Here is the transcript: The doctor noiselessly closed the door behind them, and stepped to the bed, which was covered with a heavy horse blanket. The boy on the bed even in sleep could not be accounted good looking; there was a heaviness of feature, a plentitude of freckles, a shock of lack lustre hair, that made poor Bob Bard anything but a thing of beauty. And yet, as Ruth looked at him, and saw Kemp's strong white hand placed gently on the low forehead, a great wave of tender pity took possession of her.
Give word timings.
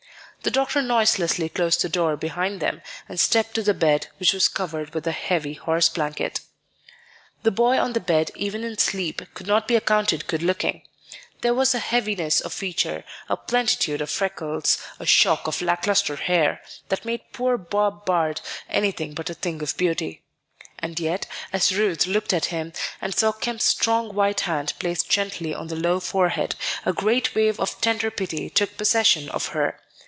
The 0.43 0.49
doctor 0.49 0.81
noiselessly 0.81 1.49
closed 1.49 1.83
the 1.83 1.87
door 1.87 2.17
behind 2.17 2.61
them, 2.61 2.81
and 3.07 3.19
stepped 3.19 3.53
to 3.53 3.61
the 3.61 3.75
bed, 3.75 4.07
which 4.17 4.33
was 4.33 4.47
covered 4.47 4.91
with 4.95 5.05
a 5.05 5.11
heavy 5.11 5.53
horse 5.53 5.87
blanket. 5.87 6.39
The 7.43 7.51
boy 7.51 7.77
on 7.77 7.93
the 7.93 7.99
bed 7.99 8.31
even 8.33 8.63
in 8.63 8.75
sleep 8.79 9.21
could 9.35 9.45
not 9.45 9.67
be 9.67 9.75
accounted 9.75 10.25
good 10.25 10.41
looking; 10.41 10.81
there 11.41 11.53
was 11.53 11.75
a 11.75 11.79
heaviness 11.79 12.41
of 12.41 12.53
feature, 12.53 13.03
a 13.29 13.37
plentitude 13.37 14.01
of 14.01 14.09
freckles, 14.09 14.79
a 14.99 15.05
shock 15.05 15.45
of 15.45 15.61
lack 15.61 15.85
lustre 15.85 16.15
hair, 16.15 16.63
that 16.89 17.05
made 17.05 17.21
poor 17.33 17.55
Bob 17.55 18.03
Bard 18.03 18.41
anything 18.67 19.13
but 19.13 19.29
a 19.29 19.35
thing 19.35 19.61
of 19.61 19.77
beauty. 19.77 20.23
And 20.79 20.99
yet, 20.99 21.27
as 21.53 21.75
Ruth 21.75 22.07
looked 22.07 22.33
at 22.33 22.45
him, 22.45 22.73
and 22.99 23.13
saw 23.13 23.31
Kemp's 23.31 23.65
strong 23.65 24.15
white 24.15 24.39
hand 24.39 24.73
placed 24.79 25.07
gently 25.07 25.53
on 25.53 25.67
the 25.67 25.75
low 25.75 25.99
forehead, 25.99 26.55
a 26.83 26.93
great 26.93 27.35
wave 27.35 27.59
of 27.59 27.79
tender 27.79 28.09
pity 28.09 28.49
took 28.49 28.75
possession 28.75 29.29
of 29.29 29.49
her. 29.49 29.79